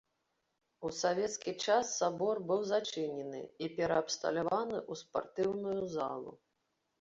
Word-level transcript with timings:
У 0.87 0.89
савецкі 0.99 1.51
час 1.67 1.91
сабор 1.99 2.41
быў 2.51 2.61
зачынены 2.71 3.41
і 3.67 3.69
пераабсталяваны 3.81 4.77
ў 4.91 5.03
спартыўную 5.03 5.79
залу. 5.95 6.35